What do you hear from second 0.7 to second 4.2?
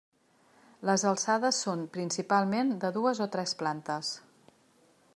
Les alçades són principalment de dues o tres plantes.